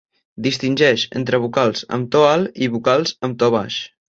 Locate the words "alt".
2.31-2.59